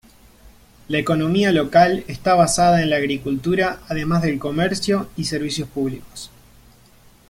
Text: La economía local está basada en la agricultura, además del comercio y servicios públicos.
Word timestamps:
La 0.87 0.97
economía 0.97 1.51
local 1.51 2.03
está 2.07 2.33
basada 2.33 2.81
en 2.81 2.89
la 2.89 2.95
agricultura, 2.95 3.81
además 3.87 4.23
del 4.23 4.39
comercio 4.39 5.07
y 5.15 5.25
servicios 5.25 5.69
públicos. 5.69 6.31